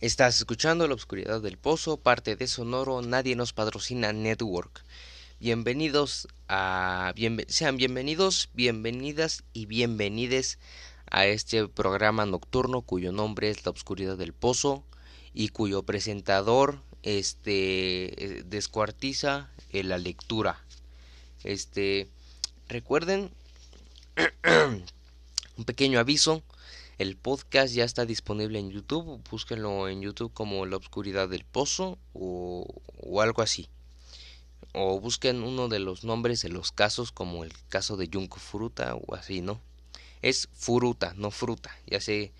[0.00, 4.82] Estás escuchando La Oscuridad del Pozo, parte de Sonoro Nadie nos patrocina Network.
[5.40, 7.12] Bienvenidos a
[7.48, 10.58] sean bienvenidos, bienvenidas y bienvenides
[11.10, 14.84] a este programa nocturno cuyo nombre es La Oscuridad del Pozo
[15.34, 20.64] y cuyo presentador este descuartiza la lectura.
[21.44, 22.08] Este
[22.68, 23.30] recuerden
[25.58, 26.42] un pequeño aviso
[27.00, 29.22] el podcast ya está disponible en YouTube.
[29.30, 32.66] Búsquenlo en YouTube como La Obscuridad del Pozo o,
[33.22, 33.70] algo así.
[34.74, 38.96] O busquen uno de los nombres de los casos como el caso de Junko Fruta
[38.96, 39.62] o así, ¿no?
[40.20, 41.74] Es Furuta, no fruta.
[41.86, 42.34] Ya sé,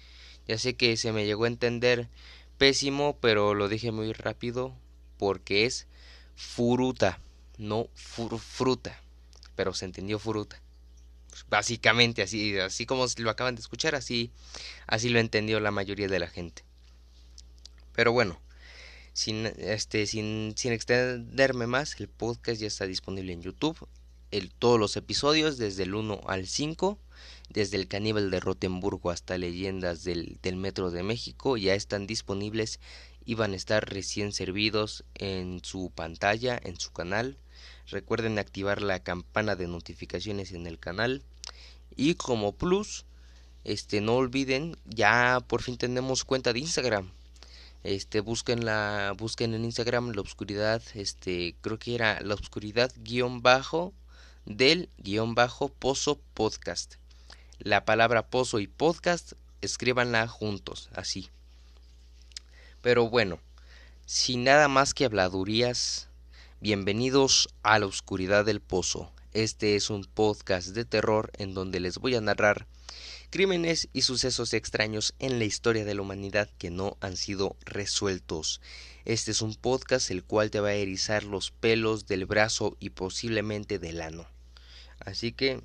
[0.47, 2.11] ya sé que se me llegó a entender
[2.59, 4.75] pésimo, pero lo dije muy rápido
[5.17, 5.87] porque es
[6.37, 7.19] Furuta,
[7.56, 9.01] no fruta.
[9.56, 10.61] Pero se entendió Furuta
[11.48, 14.30] básicamente así, así como lo acaban de escuchar, así,
[14.87, 16.65] así lo entendió la mayoría de la gente.
[17.93, 18.41] Pero bueno,
[19.12, 23.89] sin, este, sin, sin extenderme más, el podcast ya está disponible en YouTube.
[24.31, 26.98] El, todos los episodios, desde el 1 al 5,
[27.48, 32.78] desde el caníbal de Rotemburgo hasta leyendas del, del Metro de México, ya están disponibles
[33.25, 37.39] y van a estar recién servidos en su pantalla, en su canal.
[37.91, 41.22] Recuerden activar la campana de notificaciones en el canal.
[41.96, 43.05] Y como plus,
[43.64, 47.11] este no olviden, ya por fin tenemos cuenta de Instagram.
[47.83, 53.41] Este busquen la busquen en Instagram la oscuridad, este creo que era la oscuridad guion
[53.41, 53.94] bajo
[54.44, 56.96] del guion bajo pozo podcast.
[57.58, 61.30] La palabra pozo y podcast escríbanla juntos, así.
[62.83, 63.38] Pero bueno,
[64.05, 66.09] sin nada más que habladurías,
[66.62, 69.11] Bienvenidos a la oscuridad del pozo.
[69.33, 72.67] Este es un podcast de terror en donde les voy a narrar
[73.30, 78.61] crímenes y sucesos extraños en la historia de la humanidad que no han sido resueltos.
[79.06, 82.91] Este es un podcast el cual te va a erizar los pelos del brazo y
[82.91, 84.27] posiblemente del ano.
[84.98, 85.62] Así que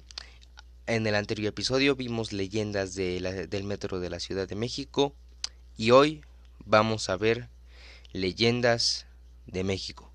[0.88, 5.14] en el anterior episodio vimos leyendas del metro de la Ciudad de México
[5.76, 6.22] y hoy
[6.64, 7.50] vamos a ver
[8.14, 9.08] leyendas
[9.46, 10.15] de México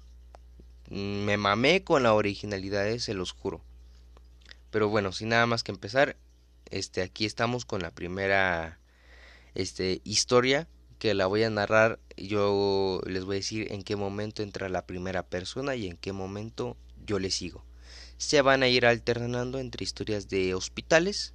[0.90, 3.62] me mamé con la originalidad, eh, se los juro.
[4.70, 6.16] Pero bueno, sin nada más que empezar,
[6.70, 8.78] este aquí estamos con la primera
[9.54, 10.68] este historia
[10.98, 11.98] que la voy a narrar.
[12.16, 16.12] Yo les voy a decir en qué momento entra la primera persona y en qué
[16.12, 17.64] momento yo le sigo.
[18.18, 21.34] Se van a ir alternando entre historias de hospitales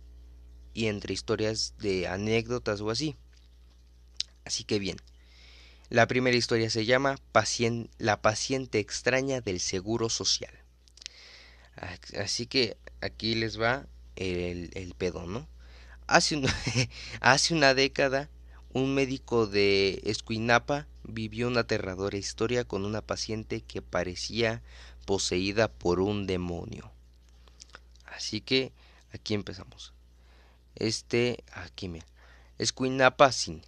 [0.74, 3.16] y entre historias de anécdotas o así.
[4.46, 4.98] Así que bien.
[5.90, 7.20] La primera historia se llama
[8.00, 10.54] La paciente extraña del Seguro Social.
[12.18, 13.86] Así que aquí les va
[14.16, 15.48] el, pedo, ¿no?
[16.08, 16.42] Hace,
[17.22, 18.30] hace una década,
[18.74, 24.64] un médico de Escuinapa vivió una aterradora historia con una paciente que parecía
[25.06, 26.92] poseída por un demonio.
[28.06, 28.72] Así que
[29.14, 29.94] aquí empezamos.
[30.76, 32.02] Este, aquí me.
[32.58, 33.62] Escuinapa sin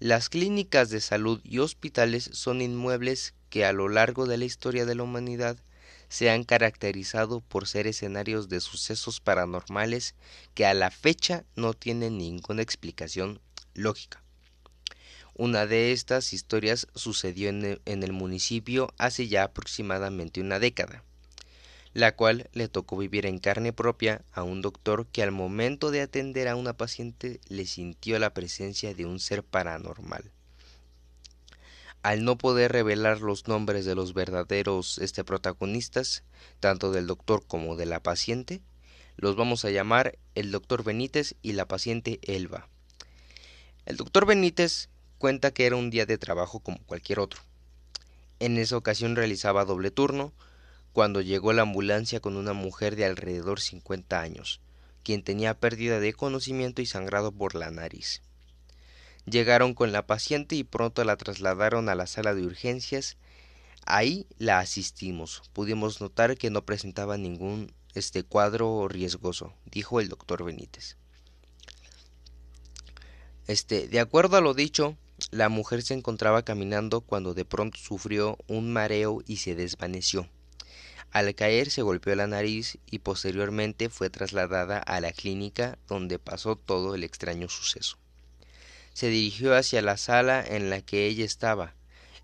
[0.00, 4.86] las clínicas de salud y hospitales son inmuebles que a lo largo de la historia
[4.86, 5.58] de la humanidad
[6.08, 10.14] se han caracterizado por ser escenarios de sucesos paranormales
[10.54, 13.40] que a la fecha no tienen ninguna explicación
[13.74, 14.22] lógica.
[15.34, 21.04] Una de estas historias sucedió en el, municipio hace ya aproximadamente una década
[21.92, 26.02] la cual le tocó vivir en carne propia a un doctor que al momento de
[26.02, 30.30] atender a una paciente le sintió la presencia de un ser paranormal.
[32.02, 36.22] Al no poder revelar los nombres de los verdaderos este, protagonistas,
[36.58, 38.62] tanto del doctor como de la paciente,
[39.16, 42.68] los vamos a llamar el doctor Benítez y la paciente Elba.
[43.84, 47.42] El doctor Benítez cuenta que era un día de trabajo como cualquier otro.
[48.38, 50.32] En esa ocasión realizaba doble turno,
[50.92, 54.60] cuando llegó la ambulancia con una mujer de alrededor 50 años,
[55.02, 58.22] quien tenía pérdida de conocimiento y sangrado por la nariz.
[59.26, 63.16] Llegaron con la paciente y pronto la trasladaron a la sala de urgencias.
[63.86, 65.42] Ahí la asistimos.
[65.52, 70.96] Pudimos notar que no presentaba ningún este cuadro riesgoso, dijo el doctor Benítez.
[73.46, 74.96] Este, de acuerdo a lo dicho,
[75.30, 80.28] la mujer se encontraba caminando cuando de pronto sufrió un mareo y se desvaneció.
[81.12, 86.54] Al caer se golpeó la nariz y posteriormente fue trasladada a la clínica donde pasó
[86.54, 87.98] todo el extraño suceso.
[88.92, 91.74] Se dirigió hacia la sala en la que ella estaba.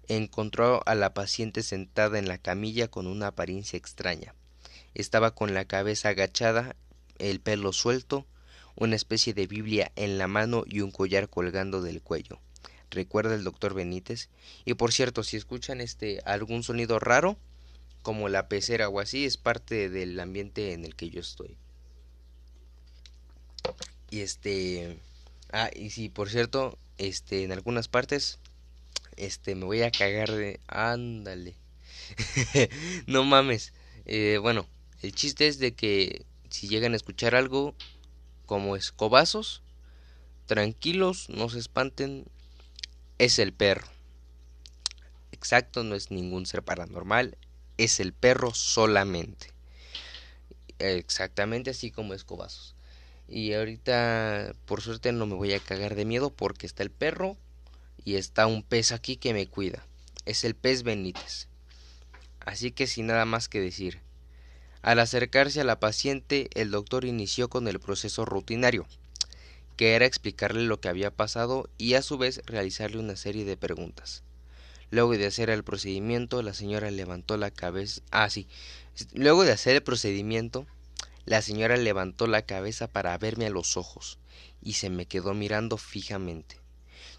[0.09, 4.35] Encontró a la paciente sentada en la camilla con una apariencia extraña.
[4.95, 6.77] Estaba con la cabeza agachada,
[7.19, 8.25] el pelo suelto,
[8.77, 12.41] una especie de Biblia en la mano y un collar colgando del cuello.
[12.89, 14.29] recuerda el doctor Benítez.
[14.65, 17.37] Y por cierto, si escuchan este algún sonido raro,
[18.07, 21.57] como la pecera o así, es parte del ambiente en el que yo estoy.
[24.11, 25.01] Y este,
[25.51, 28.39] ah, y si por cierto, este, en algunas partes,
[29.17, 31.57] este, me voy a cagar de, ándale,
[33.09, 33.73] no mames.
[34.05, 34.69] Eh, bueno,
[35.03, 37.75] el chiste es de que si llegan a escuchar algo
[38.47, 39.63] como escobazos,
[40.47, 42.25] tranquilos, no se espanten,
[43.19, 43.89] es el perro.
[45.33, 47.37] Exacto, no es ningún ser paranormal,
[47.79, 49.53] es el perro solamente.
[50.79, 52.75] Exactamente así como escobazos.
[53.29, 57.37] Y ahorita, por suerte, no me voy a cagar de miedo porque está el perro
[58.05, 59.85] y está un pez aquí que me cuida.
[60.25, 61.49] Es el pez Benítez.
[62.41, 64.01] Así que sin nada más que decir.
[64.83, 68.87] Al acercarse a la paciente, el doctor inició con el proceso rutinario,
[69.77, 73.57] que era explicarle lo que había pasado y a su vez realizarle una serie de
[73.57, 74.23] preguntas.
[74.91, 78.03] Luego de hacer el procedimiento, la señora levantó la cabeza.
[78.11, 78.47] Ah, sí.
[79.15, 80.67] Luego de hacer el procedimiento,
[81.25, 84.19] la señora levantó la cabeza para verme a los ojos
[84.63, 86.61] y se me quedó mirando fijamente.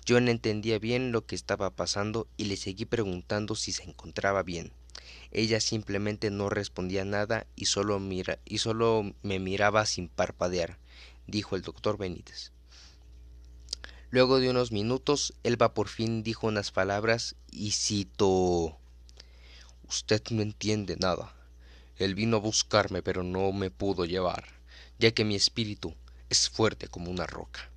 [0.05, 4.43] Yo no entendía bien lo que estaba pasando y le seguí preguntando si se encontraba
[4.43, 4.71] bien.
[5.31, 10.77] Ella simplemente no respondía nada y solo, mira, y solo me miraba sin parpadear,
[11.27, 12.53] dijo el doctor Benítez.
[14.09, 18.77] Luego de unos minutos, Elba por fin dijo unas palabras y citó
[19.89, 21.35] Usted no entiende nada.
[21.97, 24.45] Él vino a buscarme, pero no me pudo llevar,
[24.97, 25.93] ya que mi espíritu
[26.29, 27.69] es fuerte como una roca.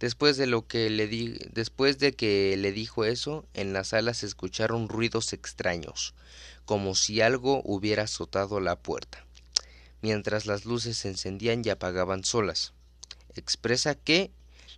[0.00, 4.14] Después de lo que le di después de que le dijo eso, en la sala
[4.14, 6.14] se escucharon ruidos extraños,
[6.64, 9.24] como si algo hubiera azotado la puerta,
[10.02, 12.72] mientras las luces se encendían y apagaban solas.
[13.36, 14.32] Expresa que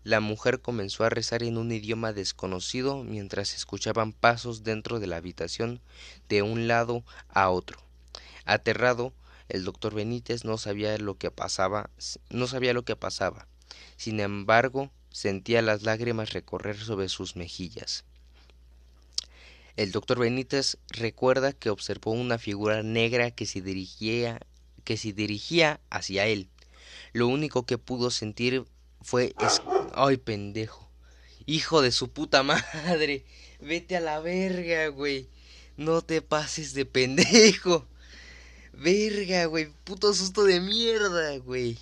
[0.04, 5.16] la mujer comenzó a rezar en un idioma desconocido mientras escuchaban pasos dentro de la
[5.16, 5.80] habitación
[6.28, 7.78] de un lado a otro.
[8.44, 9.12] Aterrado,
[9.48, 11.90] el doctor Benítez no sabía lo que pasaba,
[12.30, 13.46] no sabía lo que pasaba.
[13.96, 18.04] Sin embargo, sentía las lágrimas recorrer sobre sus mejillas.
[19.76, 24.40] El doctor Benítez recuerda que observó una figura negra que se dirigía
[24.84, 26.48] que se dirigía hacia él.
[27.12, 28.64] Lo único que pudo sentir
[29.00, 29.34] fue.
[29.94, 30.88] Ay pendejo.
[31.46, 33.24] Hijo de su puta madre.
[33.60, 35.28] Vete a la verga, güey.
[35.76, 37.86] No te pases de pendejo.
[38.72, 39.68] Verga, güey.
[39.84, 41.78] Puto susto de mierda, güey.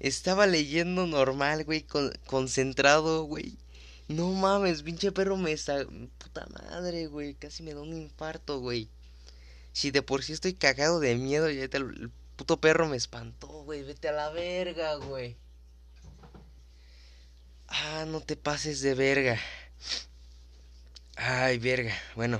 [0.00, 1.86] Estaba leyendo normal, güey,
[2.26, 3.56] concentrado, güey.
[4.08, 5.86] No mames, pinche perro me está...
[6.18, 7.34] Puta madre, güey.
[7.34, 8.88] Casi me da un infarto, güey.
[9.72, 13.46] Si de por sí estoy cagado de miedo, ya el, el puto perro me espantó,
[13.64, 13.82] güey.
[13.84, 15.36] Vete a la verga, güey.
[17.74, 19.40] Ah, no te pases de verga.
[21.16, 21.94] Ay, verga.
[22.14, 22.38] Bueno,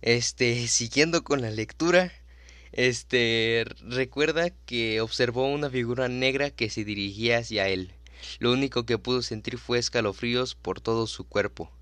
[0.00, 2.12] este, siguiendo con la lectura.
[2.70, 7.92] Este recuerda que observó una figura negra que se dirigía hacia él.
[8.38, 11.72] Lo único que pudo sentir fue escalofríos por todo su cuerpo.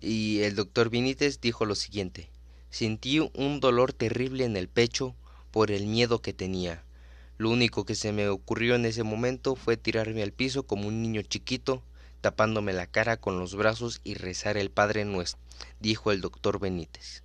[0.00, 2.30] Y el doctor Benítez dijo lo siguiente
[2.70, 5.14] Sentí un dolor terrible en el pecho
[5.52, 6.82] por el miedo que tenía.
[7.40, 11.00] Lo único que se me ocurrió en ese momento fue tirarme al piso como un
[11.00, 11.82] niño chiquito,
[12.20, 15.40] tapándome la cara con los brazos y rezar el Padre Nuestro,
[15.80, 17.22] dijo el doctor Benítez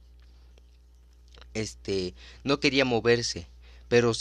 [1.55, 3.48] este no quería moverse,
[3.88, 4.12] pero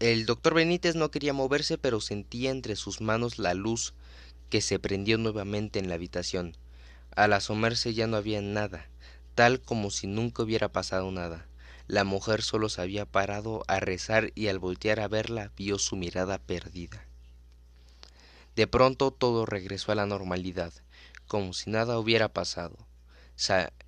[0.00, 3.92] el doctor Benítez no quería moverse, pero sentía entre sus manos la luz
[4.48, 6.56] que se prendió nuevamente en la habitación.
[7.14, 8.86] Al asomarse ya no había nada,
[9.34, 11.46] tal como si nunca hubiera pasado nada.
[11.86, 15.96] La mujer solo se había parado a rezar y al voltear a verla vio su
[15.96, 17.06] mirada perdida.
[18.56, 20.72] De pronto todo regresó a la normalidad,
[21.26, 22.76] como si nada hubiera pasado.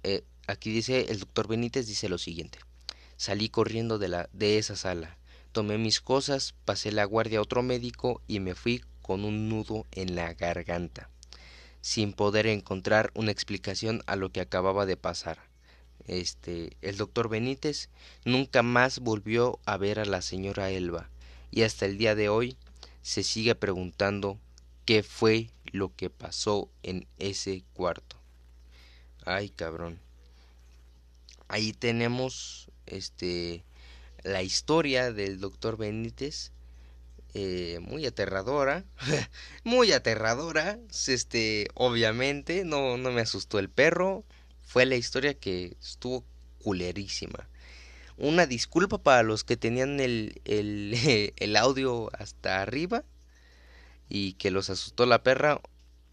[0.02, 2.60] Eh, Aquí dice el doctor Benítez dice lo siguiente.
[3.16, 5.18] Salí corriendo de, la, de esa sala,
[5.50, 9.86] tomé mis cosas, pasé la guardia a otro médico y me fui con un nudo
[9.90, 11.10] en la garganta,
[11.80, 15.38] sin poder encontrar una explicación a lo que acababa de pasar.
[16.06, 17.90] Este, el doctor Benítez
[18.24, 21.10] nunca más volvió a ver a la señora Elba
[21.50, 22.56] y hasta el día de hoy
[23.02, 24.38] se sigue preguntando
[24.84, 28.16] qué fue lo que pasó en ese cuarto.
[29.24, 29.98] Ay, cabrón
[31.48, 33.64] ahí tenemos este
[34.22, 36.52] la historia del doctor Benítez
[37.34, 38.84] eh, muy aterradora
[39.64, 44.24] muy aterradora este obviamente no no me asustó el perro
[44.66, 46.24] fue la historia que estuvo
[46.62, 47.48] culerísima
[48.18, 50.94] una disculpa para los que tenían el, el,
[51.36, 53.04] el audio hasta arriba
[54.08, 55.60] y que los asustó la perra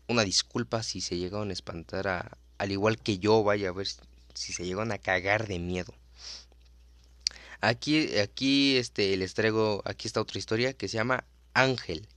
[0.08, 3.88] una disculpa si se llegaron a espantar al igual que yo, vaya a ver
[4.34, 5.94] si se llegaron a cagar de miedo.
[7.62, 12.08] Aquí, aquí este, les traigo, aquí está otra historia que se llama Ángel,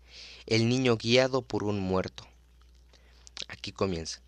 [0.46, 2.26] el niño guiado por un muerto.
[3.48, 4.25] Aquí comienza.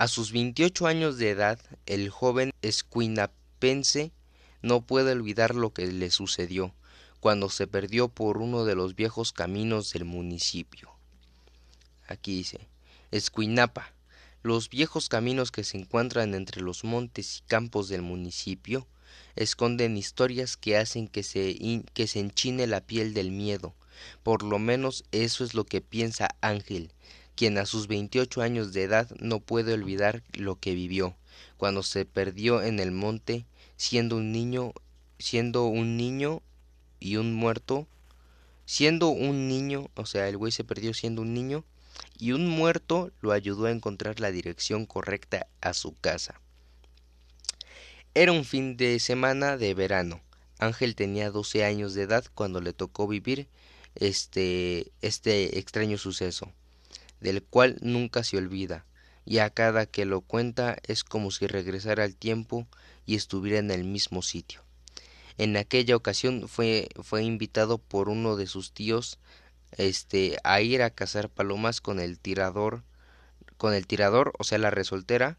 [0.00, 4.12] A sus 28 años de edad, el joven escuinapense
[4.62, 6.74] no puede olvidar lo que le sucedió
[7.20, 10.90] cuando se perdió por uno de los viejos caminos del municipio.
[12.08, 12.66] Aquí dice,
[13.10, 13.92] Escuinapa,
[14.42, 18.86] los viejos caminos que se encuentran entre los montes y campos del municipio
[19.36, 23.74] esconden historias que hacen que se, que se enchine la piel del miedo.
[24.22, 26.90] Por lo menos eso es lo que piensa Ángel,
[27.40, 31.16] quien a sus 28 años de edad no puede olvidar lo que vivió
[31.56, 33.46] cuando se perdió en el monte
[33.78, 34.74] siendo un niño
[35.18, 36.42] siendo un niño
[36.98, 37.86] y un muerto
[38.66, 41.64] siendo un niño o sea el güey se perdió siendo un niño
[42.18, 46.42] y un muerto lo ayudó a encontrar la dirección correcta a su casa.
[48.12, 50.20] Era un fin de semana de verano.
[50.58, 53.48] Ángel tenía 12 años de edad cuando le tocó vivir
[53.94, 56.52] este este extraño suceso
[57.20, 58.84] del cual nunca se olvida,
[59.24, 62.66] y a cada que lo cuenta es como si regresara al tiempo
[63.06, 64.62] y estuviera en el mismo sitio.
[65.38, 69.18] En aquella ocasión fue, fue invitado por uno de sus tíos
[69.76, 72.82] este, a ir a cazar palomas con el tirador,
[73.56, 75.38] con el tirador, o sea, la resoltera,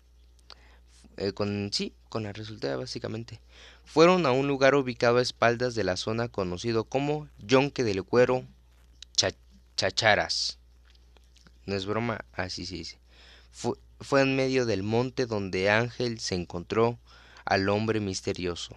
[1.17, 3.41] eh, con sí, con la resoltera básicamente.
[3.83, 8.45] Fueron a un lugar ubicado a espaldas de la zona conocido como Yonque del Cuero
[9.75, 10.60] Chacharas
[11.65, 12.99] no es broma, así se dice.
[13.51, 16.97] Fue, en medio del monte donde Ángel se encontró
[17.45, 18.75] al hombre misterioso.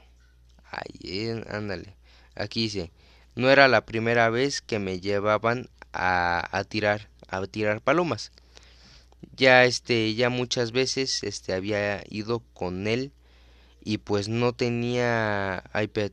[0.71, 1.97] Ay, ándale.
[2.35, 2.91] Aquí dice,
[3.35, 8.33] no era la primera vez que me llevaban a, a tirar, a tirar palomas.
[9.37, 13.13] Ya este, ya muchas veces este había ido con él
[13.83, 16.13] y pues no tenía iPad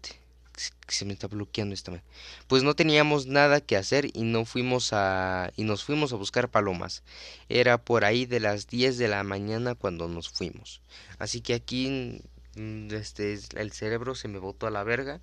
[0.88, 2.04] se me está bloqueando esta
[2.48, 6.50] pues no teníamos nada que hacer y no fuimos a y nos fuimos a buscar
[6.50, 7.04] palomas.
[7.50, 10.82] Era por ahí de las 10 de la mañana cuando nos fuimos.
[11.18, 12.22] Así que aquí
[12.56, 15.20] mm, este el cerebro se me botó a la verga.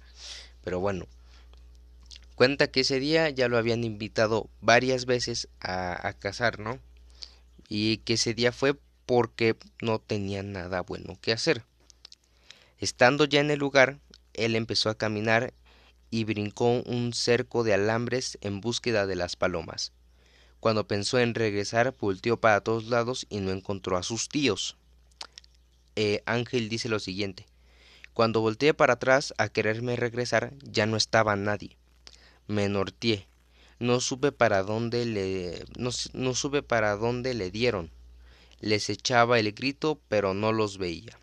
[0.65, 1.07] Pero bueno
[2.35, 6.79] cuenta que ese día ya lo habían invitado varias veces a, a cazar no
[7.69, 11.65] y que ese día fue porque no tenían nada bueno que hacer.
[12.79, 13.99] Estando ya en el lugar
[14.39, 15.53] él empezó a caminar
[16.11, 19.93] y brincó un cerco de alambres en búsqueda de las palomas.
[20.61, 24.77] Cuando pensó en regresar, volteó para todos lados y no encontró a sus tíos.
[25.95, 27.47] Eh, Ángel dice lo siguiente.
[28.15, 31.77] Cuando volteé para atrás a quererme regresar, ya no estaba nadie.
[32.49, 33.29] Me norteé.
[33.79, 37.93] No supe para dónde le no, no supe para dónde le dieron.
[38.61, 41.17] Les echaba el grito, pero no los veía.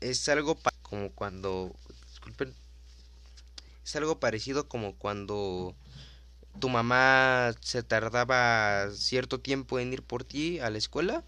[0.00, 1.74] Es algo como cuando,
[2.10, 2.54] disculpen,
[3.84, 5.74] es algo parecido como cuando
[6.58, 11.24] tu mamá se tardaba cierto tiempo en ir por ti a la escuela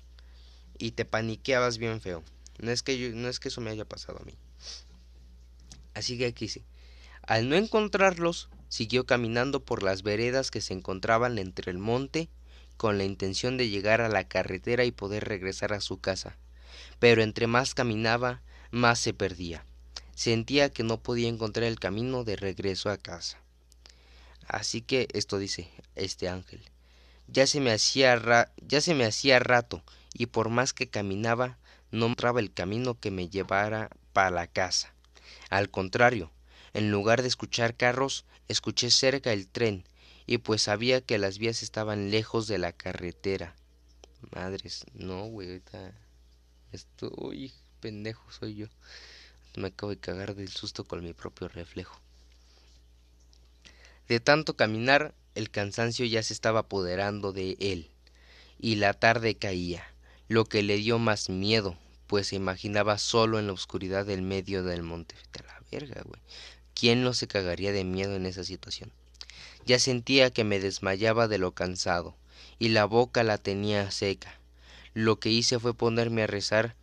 [0.78, 2.24] y te paniqueabas bien feo.
[2.58, 4.34] No es que no es que eso me haya pasado a mí.
[5.94, 6.64] Así que aquí sí.
[7.22, 12.28] Al no encontrarlos, siguió caminando por las veredas que se encontraban entre el monte
[12.76, 16.36] con la intención de llegar a la carretera y poder regresar a su casa.
[16.98, 19.64] Pero entre más caminaba, más se perdía.
[20.14, 23.38] Sentía que no podía encontrar el camino de regreso a casa.
[24.46, 26.62] Así que esto dice este ángel.
[27.28, 29.82] Ya se me hacía ya se me hacía rato
[30.14, 31.58] y por más que caminaba
[31.90, 34.92] no encontraba el camino que me llevara para la casa.
[35.50, 36.32] Al contrario,
[36.72, 39.84] en lugar de escuchar carros, escuché cerca el tren
[40.26, 43.54] y pues sabía que las vías estaban lejos de la carretera.
[44.34, 45.92] Madres, no, güey, ahorita
[46.72, 48.66] estoy pendejo soy yo.
[49.56, 52.00] Me acabo de cagar del susto con mi propio reflejo.
[54.08, 57.90] De tanto caminar, el cansancio ya se estaba apoderando de él,
[58.58, 59.84] y la tarde caía,
[60.28, 64.62] lo que le dio más miedo, pues se imaginaba solo en la oscuridad del medio
[64.62, 65.14] del monte.
[65.32, 66.20] De la verga, güey.
[66.74, 68.92] ¿Quién no se cagaría de miedo en esa situación?
[69.66, 72.16] Ya sentía que me desmayaba de lo cansado,
[72.58, 74.37] y la boca la tenía seca.
[74.98, 76.74] Lo que hice fue ponerme a rezar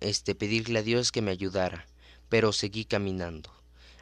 [0.00, 1.86] este pedirle a Dios que me ayudara,
[2.28, 3.50] pero seguí caminando.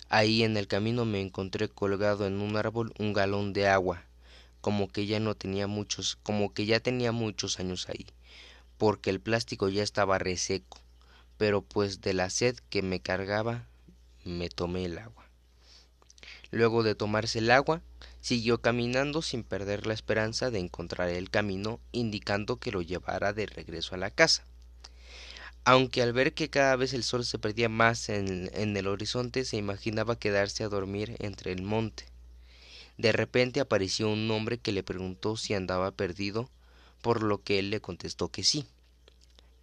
[0.09, 4.03] Ahí en el camino me encontré colgado en un árbol un galón de agua,
[4.61, 8.07] como que ya no tenía muchos, como que ya tenía muchos años ahí,
[8.77, 10.81] porque el plástico ya estaba reseco,
[11.37, 13.69] pero pues de la sed que me cargaba,
[14.25, 15.27] me tomé el agua.
[16.51, 17.83] Luego de tomarse el agua,
[18.25, 23.45] Siguió caminando sin perder la esperanza de encontrar el camino, indicando que lo llevara de
[23.45, 24.47] regreso a la casa.
[25.65, 29.59] Aunque al ver que cada vez el sol se perdía más en, el horizonte, se
[29.59, 32.07] imaginaba quedarse a dormir entre el monte.
[32.97, 36.49] De repente apareció un hombre que le preguntó si andaba perdido,
[37.03, 38.65] por lo que él le contestó que sí.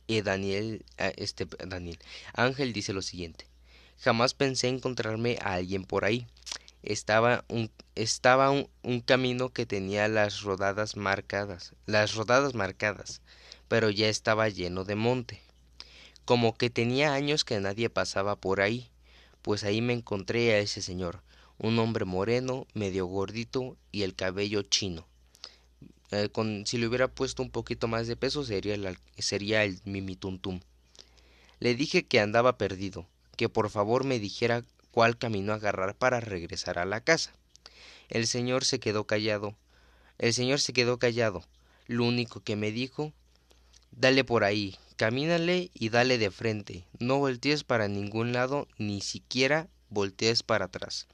[0.05, 1.97] Y Daniel, este Daniel,
[2.33, 3.47] Ángel dice lo siguiente:
[3.97, 6.27] Jamás pensé encontrarme a alguien por ahí.
[6.83, 13.21] Estaba un, estaba un, camino que tenía las rodadas marcadas, las rodadas marcadas,
[13.67, 15.41] pero ya estaba lleno de monte
[16.25, 18.89] como que tenía años que nadie pasaba por ahí,
[19.41, 21.21] pues ahí me encontré a ese señor,
[21.57, 25.05] un hombre moreno, medio gordito y el cabello chino.
[26.11, 26.29] Eh,
[26.65, 30.59] si le hubiera puesto un poquito más de peso sería el, sería el mimituntum.
[31.59, 33.07] Le dije que andaba perdido,
[33.37, 37.31] que por favor me dijera cuál camino agarrar para regresar a la casa.
[38.09, 39.55] El señor se quedó callado.
[40.17, 41.43] El señor se quedó callado.
[41.87, 43.13] Lo único que me dijo,
[43.91, 49.67] dale por ahí, camínale y dale de frente, no voltees para ningún lado, ni siquiera
[49.89, 51.07] voltees para atrás.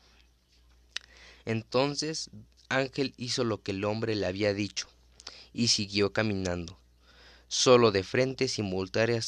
[1.46, 2.30] Entonces
[2.70, 4.88] Ángel hizo lo que el hombre le había dicho,
[5.54, 6.78] y siguió caminando,
[7.48, 9.24] solo de frente sin voltear,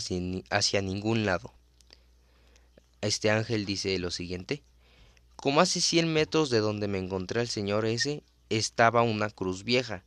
[0.00, 1.54] sin hacia ningún lado.
[3.04, 4.62] Este ángel dice lo siguiente,
[5.36, 10.04] como hace cien metros de donde me encontré al señor ese, estaba una cruz vieja.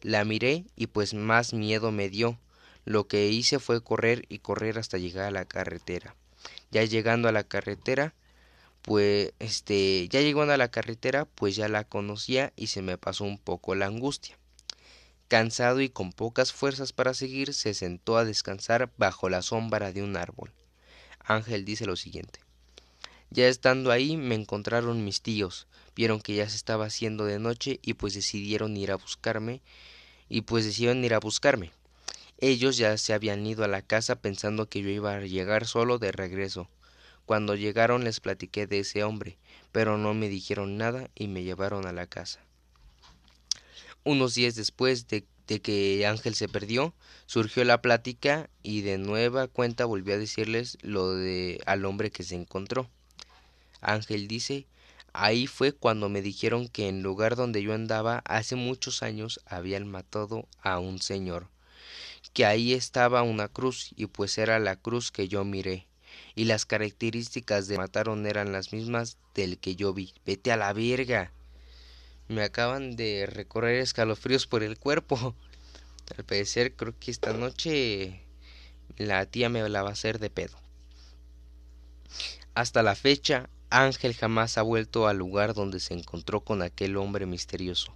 [0.00, 2.38] La miré y pues más miedo me dio,
[2.84, 6.14] lo que hice fue correr y correr hasta llegar a la carretera.
[6.70, 8.14] Ya llegando a la carretera,
[8.82, 13.24] pues este, ya llegando a la carretera, pues ya la conocía y se me pasó
[13.24, 14.38] un poco la angustia.
[15.26, 20.04] Cansado y con pocas fuerzas para seguir, se sentó a descansar bajo la sombra de
[20.04, 20.52] un árbol.
[21.26, 22.40] Ángel dice lo siguiente.
[23.30, 25.66] Ya estando ahí me encontraron mis tíos,
[25.96, 29.60] vieron que ya se estaba haciendo de noche y pues decidieron ir a buscarme
[30.28, 31.72] y pues decidieron ir a buscarme.
[32.38, 35.98] Ellos ya se habían ido a la casa pensando que yo iba a llegar solo
[35.98, 36.68] de regreso.
[37.24, 39.36] Cuando llegaron les platiqué de ese hombre,
[39.72, 42.40] pero no me dijeron nada y me llevaron a la casa.
[44.04, 46.94] Unos días después de, que Ángel se perdió,
[47.26, 52.22] surgió la plática y de nueva cuenta volvió a decirles lo de al hombre que
[52.22, 52.90] se encontró.
[53.80, 54.66] Ángel dice
[55.12, 59.88] Ahí fue cuando me dijeron que en lugar donde yo andaba hace muchos años habían
[59.88, 61.48] matado a un señor
[62.32, 65.86] que ahí estaba una cruz y pues era la cruz que yo miré
[66.34, 70.12] y las características de mataron eran las mismas del que yo vi.
[70.26, 71.32] Vete a la verga.
[72.28, 75.34] Me acaban de recorrer escalofríos por el cuerpo.
[76.16, 78.22] Al parecer creo que esta noche
[78.96, 80.56] la tía me la va a hacer de pedo.
[82.54, 87.26] Hasta la fecha, Ángel jamás ha vuelto al lugar donde se encontró con aquel hombre
[87.26, 87.94] misterioso,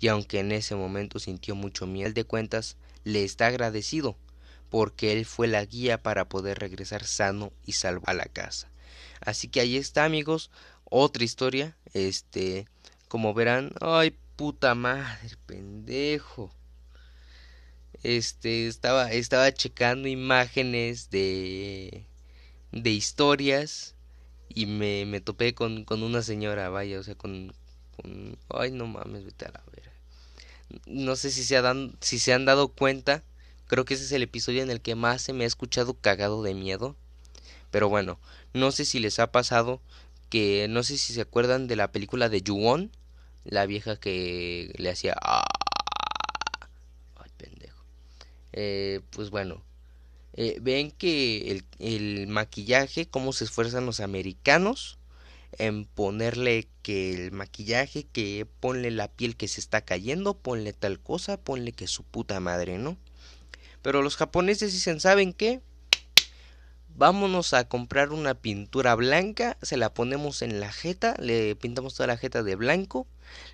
[0.00, 4.16] y aunque en ese momento sintió mucho miel de cuentas, le está agradecido
[4.72, 8.70] porque él fue la guía para poder regresar sano y salvo a la casa.
[9.20, 10.50] Así que ahí está, amigos,
[10.84, 11.76] otra historia.
[11.92, 12.66] Este,
[13.12, 16.50] como verán, ay, puta madre, pendejo.
[18.02, 22.06] Este, estaba, estaba checando imágenes de,
[22.72, 23.94] de historias
[24.48, 27.52] y me, me topé con, con una señora, vaya, o sea, con,
[27.96, 29.92] con, ay, no mames, vete a la vera
[30.86, 33.22] no sé si se, dan, si se han dado cuenta,
[33.66, 36.42] creo que ese es el episodio en el que más se me ha escuchado cagado
[36.42, 36.96] de miedo.
[37.70, 38.18] Pero bueno,
[38.54, 39.82] no sé si les ha pasado
[40.30, 42.90] que no sé si se acuerdan de la película de Yuon,
[43.44, 45.44] la vieja que le hacía ah".
[47.16, 47.84] ay pendejo.
[48.52, 49.62] Eh, pues bueno,
[50.34, 54.98] eh, ven que el, el maquillaje, cómo se esfuerzan los americanos
[55.58, 60.98] en ponerle que el maquillaje, que ponle la piel que se está cayendo, ponle tal
[61.00, 62.96] cosa, ponle que su puta madre, ¿no?
[63.82, 65.60] Pero los japoneses dicen, ¿saben qué?
[66.94, 72.06] Vámonos a comprar una pintura blanca, se la ponemos en la jeta, le pintamos toda
[72.06, 73.06] la jeta de blanco,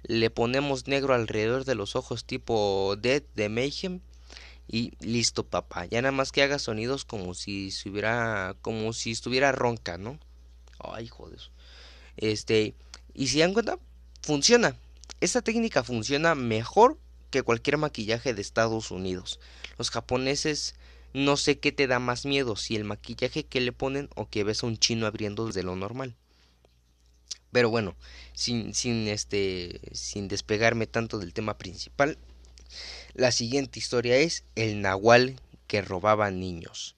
[0.03, 4.01] le ponemos negro alrededor de los ojos tipo Dead de Mayhem
[4.67, 9.53] y listo papá, ya nada más que haga sonidos como si estuviera como si estuviera
[9.53, 10.19] ronca, ¿no?
[10.79, 11.41] Ay, joder.
[12.17, 12.75] Este,
[13.15, 13.79] y si dan cuenta,
[14.23, 14.77] funciona.
[15.21, 16.99] Esta técnica funciona mejor
[17.31, 19.41] que cualquier maquillaje de Estados Unidos.
[19.79, 20.75] Los japoneses
[21.15, 24.45] no sé qué te da más miedo, si el maquillaje que le ponen o que
[24.45, 26.15] ves a un chino abriendo desde lo normal.
[27.53, 27.97] Pero bueno,
[28.35, 32.19] sin, sin, este, sin despegarme tanto del tema principal,
[33.15, 36.97] la siguiente historia es el nahual que robaba niños.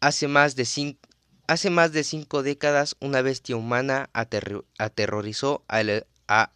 [0.00, 1.08] Hace más de cinco,
[1.50, 6.52] Hace más de cinco décadas una bestia humana aterrorizó a,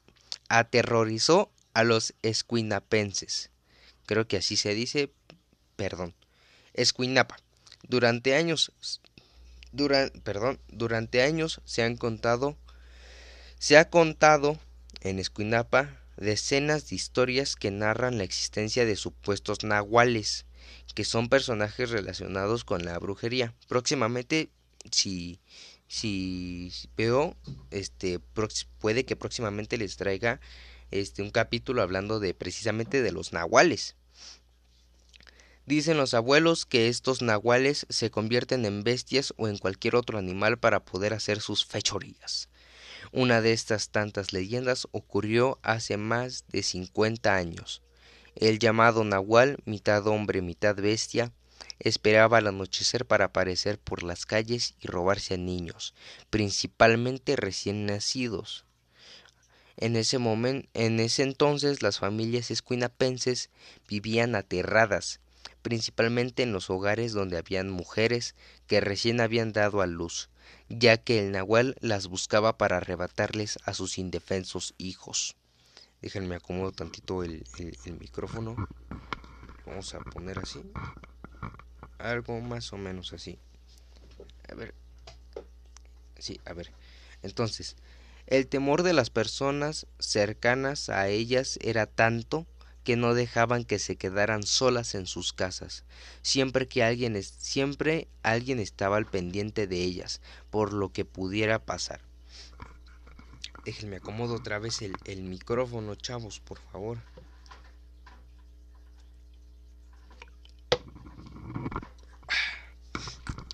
[0.49, 3.51] aterrorizó a los escuinapenses.
[4.07, 5.11] Creo que así se dice,
[5.75, 6.15] perdón.
[6.75, 7.39] Escuinapa.
[7.89, 8.71] Durante años
[10.23, 12.57] perdón, durante años se han contado
[13.65, 14.59] se ha contado
[15.01, 20.45] en Escuinapa decenas de historias que narran la existencia de supuestos nahuales,
[20.95, 23.55] que son personajes relacionados con la brujería.
[23.67, 24.51] Próximamente,
[24.91, 25.41] si,
[25.89, 27.39] si veo,
[27.71, 28.21] este,
[28.81, 30.43] puede que próximamente les traiga
[30.91, 33.97] este, un capítulo hablando de precisamente de los nahuales.
[35.65, 40.59] Dicen los abuelos que estos nahuales se convierten en bestias o en cualquier otro animal
[40.59, 42.51] para poder hacer sus fechorías.
[43.17, 47.81] Una de estas tantas leyendas ocurrió hace más de 50 años.
[48.35, 51.31] El llamado Nahual, mitad hombre, mitad bestia,
[51.79, 55.95] esperaba al anochecer para aparecer por las calles y robarse a niños,
[56.29, 58.65] principalmente recién nacidos.
[59.77, 63.49] En ese momento, en ese entonces las familias escuinapenses
[63.87, 65.21] vivían aterradas,
[65.63, 68.35] principalmente en los hogares donde habían mujeres
[68.67, 70.31] que recién habían dado a luz,
[70.69, 75.37] ya que el nahual las buscaba para arrebatarles a sus indefensos hijos.
[76.03, 77.45] Déjenme acomodo tantito el,
[77.99, 78.57] micrófono.
[79.65, 80.63] Vamos a poner así.
[81.99, 83.39] Algo más o menos así.
[84.51, 84.75] A ver.
[86.19, 86.73] Sí, a ver.
[87.23, 87.77] Entonces,
[88.27, 92.47] el temor de las personas cercanas a ellas era tanto
[92.85, 95.85] que no dejaban que se quedaran solas en sus casas.
[96.23, 100.21] Siempre que alguien siempre alguien estaba al pendiente de ellas,
[100.51, 102.01] por lo que pudiera pasar.
[103.65, 106.99] Déjenme acomodo otra vez el, el micrófono, chavos, por favor.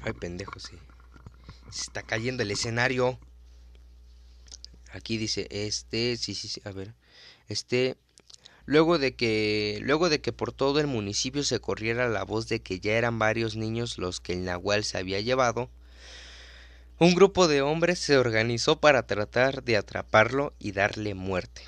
[0.03, 0.77] Ay, pendejo, sí.
[1.71, 3.19] Se está cayendo el escenario.
[4.93, 6.95] Aquí dice, este, sí, sí, sí, a ver.
[7.49, 7.97] Este,
[8.71, 12.63] luego de que luego de que por todo el municipio se corriera la voz de
[12.63, 15.69] que ya eran varios niños los que el nahual se había llevado,
[17.01, 21.63] un grupo de hombres se organizó para tratar de atraparlo y darle muerte.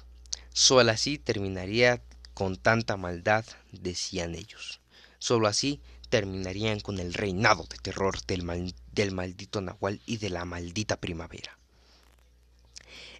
[0.52, 2.00] Solo así terminaría
[2.34, 4.80] con tanta maldad, decían ellos.
[5.18, 10.44] Solo así terminarían con el reinado de terror del, del maldito nahual y de la
[10.44, 11.58] maldita primavera.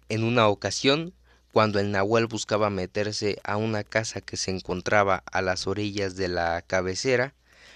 [0.07, 1.13] En una ocasión,
[1.53, 6.27] cuando el nahual buscaba meterse a una casa que se encontraba a las orillas de
[6.27, 7.35] la cabecera,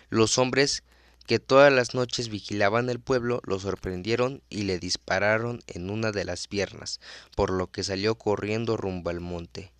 [0.10, 0.82] los hombres
[1.28, 6.26] que todas las noches vigilaban el pueblo lo sorprendieron y le dispararon en una de
[6.26, 7.00] las piernas,
[7.36, 9.72] por lo que salió corriendo rumbo al monte.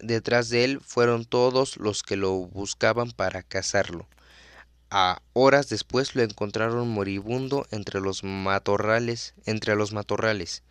[0.00, 4.08] detrás de él fueron todos los que lo buscaban para cazarlo.
[4.88, 10.62] A horas después lo encontraron moribundo entre los matorrales, entre los matorrales.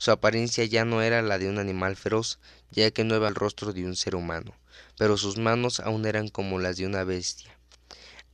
[0.00, 2.38] Su apariencia ya no era la de un animal feroz,
[2.70, 4.54] ya que no era el rostro de un ser humano,
[4.96, 7.54] pero sus manos aún eran como las de una bestia.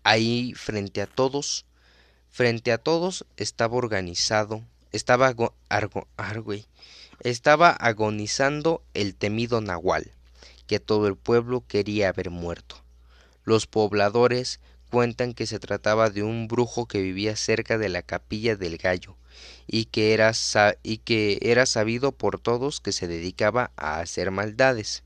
[0.04, 1.66] Ahí, frente a todos,
[2.30, 5.34] frente a todos estaba organizado, estaba
[7.18, 10.12] estaba agonizando el temido Nahual,
[10.68, 12.76] que todo el pueblo quería haber muerto.
[13.42, 18.56] Los pobladores cuentan que se trataba de un brujo que vivía cerca de la capilla
[18.56, 19.16] del gallo,
[19.66, 20.32] y que era,
[20.82, 25.02] y que era sabido por todos que se dedicaba a hacer maldades.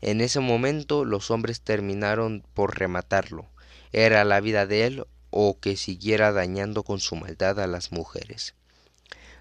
[0.00, 3.46] En ese momento los hombres terminaron por rematarlo.
[3.92, 8.54] Era la vida de él o que siguiera dañando con su maldad a las mujeres.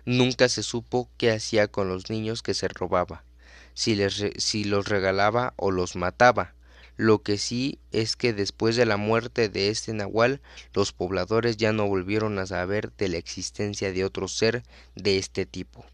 [0.05, 3.23] Nunca se supo qué hacía con los niños que se robaba,
[3.73, 6.54] si, les si los regalaba o los mataba,
[6.97, 10.41] lo que sí es que después de la muerte de este nahual,
[10.73, 14.63] los pobladores ya no volvieron a saber de la existencia de otro ser
[14.95, 15.85] de este tipo.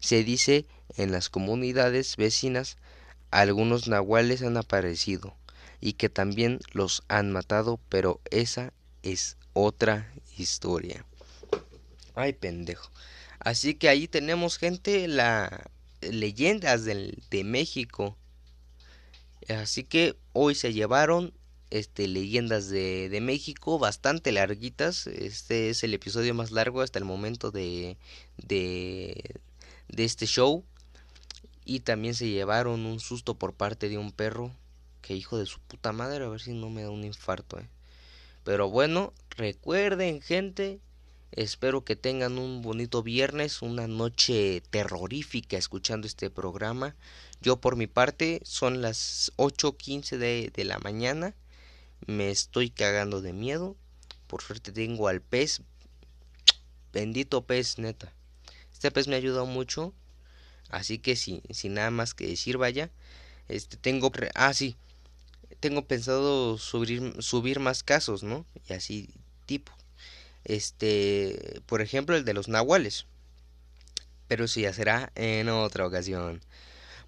[0.00, 2.76] Se dice en las comunidades vecinas
[3.30, 5.34] algunos nahuales han aparecido
[5.80, 11.04] y que también los han matado, pero esa es otra historia.
[12.14, 12.90] Ay, pendejo.
[13.38, 15.70] Así que ahí tenemos gente, la
[16.02, 18.16] leyendas de México
[19.54, 21.32] Así que hoy se llevaron
[21.70, 25.06] este, leyendas de, de, México bastante larguitas.
[25.06, 27.96] Este es el episodio más largo hasta el momento de,
[28.36, 29.40] de,
[29.88, 30.64] de este show.
[31.64, 34.52] Y también se llevaron un susto por parte de un perro.
[35.00, 37.58] Que hijo de su puta madre, a ver si no me da un infarto.
[37.58, 37.68] Eh.
[38.44, 40.80] Pero bueno, recuerden gente,
[41.30, 46.96] espero que tengan un bonito viernes, una noche terrorífica escuchando este programa.
[47.42, 51.34] Yo por mi parte son las 8.15 de, de la mañana.
[52.06, 53.76] Me estoy cagando de miedo.
[54.26, 55.60] Por suerte tengo al pez.
[56.92, 58.12] Bendito pez, neta.
[58.72, 59.92] Este pez me ha ayudado mucho
[60.72, 62.90] Así que sí, sin nada más que decir, vaya,
[63.48, 64.74] este tengo ah sí,
[65.60, 68.46] tengo pensado subir subir más casos, ¿no?
[68.68, 69.10] Y así
[69.44, 69.70] tipo.
[70.44, 73.06] Este, por ejemplo, el de los nahuales.
[74.28, 76.40] Pero eso ya será en otra ocasión.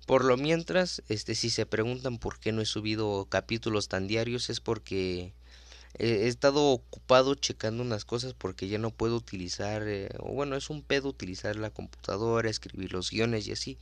[0.07, 4.51] Por lo mientras, este si se preguntan por qué no he subido capítulos tan diarios
[4.51, 5.33] es porque
[5.99, 10.69] he estado ocupado checando unas cosas porque ya no puedo utilizar, eh, o bueno, es
[10.69, 13.79] un pedo utilizar la computadora, escribir los guiones y así.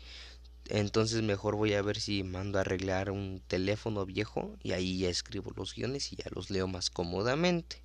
[0.69, 5.09] Entonces mejor voy a ver si mando a arreglar un teléfono viejo y ahí ya
[5.09, 7.83] escribo los guiones y ya los leo más cómodamente.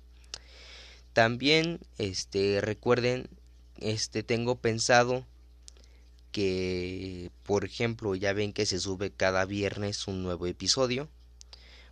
[1.12, 3.28] También, este, recuerden,
[3.80, 5.26] este, tengo pensado
[6.32, 11.08] que, por ejemplo, ya ven que se sube cada viernes un nuevo episodio,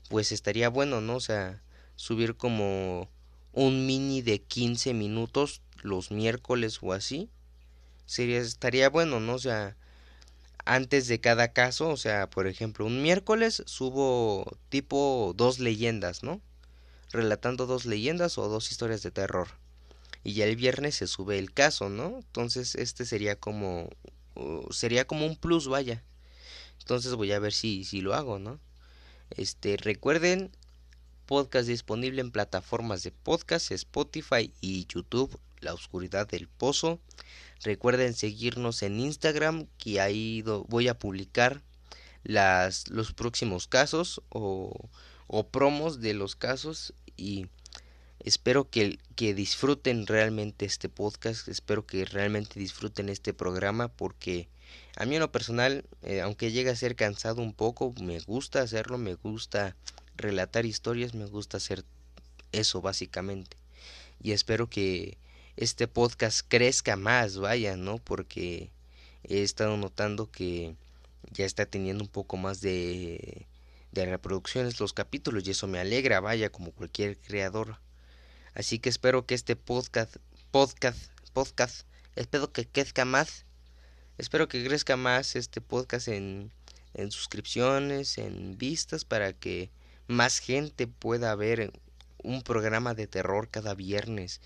[0.08, 1.16] pues estaría bueno, ¿no?
[1.16, 1.62] O sea,
[1.96, 3.08] subir como
[3.52, 7.30] un mini de 15 minutos los miércoles o así.
[8.04, 9.34] Sería, estaría bueno, ¿no?
[9.34, 9.76] O sea,
[10.64, 16.40] antes de cada caso, o sea, por ejemplo, un miércoles subo tipo dos leyendas, ¿no?
[17.12, 19.48] Relatando dos leyendas o dos historias de terror.
[20.22, 22.18] Y ya el viernes se sube el caso, ¿no?
[22.18, 23.88] Entonces este sería como
[24.70, 26.02] sería como un plus, vaya.
[26.80, 28.60] Entonces voy a ver si si lo hago, ¿no?
[29.30, 30.50] Este, recuerden
[31.26, 37.00] podcast disponible en plataformas de podcast, Spotify y YouTube, La Oscuridad del Pozo.
[37.62, 41.62] Recuerden seguirnos en Instagram, que ahí voy a publicar
[42.22, 44.88] las, los próximos casos o,
[45.26, 47.46] o promos de los casos y
[48.20, 54.48] espero que, que, disfruten realmente este podcast, espero que realmente disfruten este programa porque
[54.96, 58.62] a mí en lo personal, eh, aunque llegue a ser cansado un poco, me gusta
[58.62, 59.76] hacerlo, me gusta
[60.16, 61.84] relatar historias, me gusta hacer
[62.52, 63.56] eso básicamente.
[64.22, 65.18] Y espero que
[65.56, 67.98] este podcast crezca más, vaya, ¿no?
[67.98, 68.70] Porque
[69.24, 70.74] he estado notando que
[71.32, 73.46] ya está teniendo un poco más de,
[73.92, 77.78] de reproducciones los capítulos y eso me alegra, vaya, como cualquier creador.
[78.56, 80.16] Así que espero que este podcast,
[80.50, 83.44] podcast, podcast, espero que crezca más.
[84.16, 86.50] Espero que crezca más este podcast en,
[86.94, 89.70] en suscripciones, en vistas, para que
[90.06, 91.70] más gente pueda ver
[92.24, 94.40] un programa de terror cada viernes.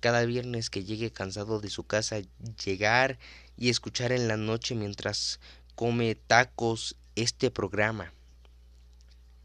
[0.00, 2.18] Cada viernes que llegue cansado de su casa,
[2.66, 3.18] llegar
[3.56, 5.40] y escuchar en la noche mientras
[5.74, 8.12] come tacos este programa.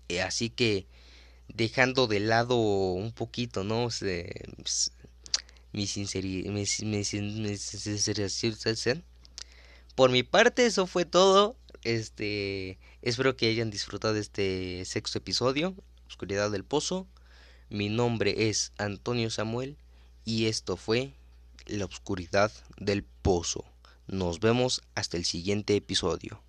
[0.09, 0.87] Eh, así que
[1.53, 3.89] dejando de lado un poquito, ¿no?
[5.71, 6.51] mi sinceridad,
[9.99, 11.57] por mi parte eso fue todo.
[11.83, 15.75] Este, espero que hayan disfrutado de este sexto episodio,
[16.07, 17.05] Oscuridad del Pozo.
[17.69, 19.77] Mi nombre es Antonio Samuel
[20.23, 21.13] y esto fue
[21.65, 23.65] La Oscuridad del Pozo.
[24.07, 26.41] Nos vemos hasta el siguiente episodio.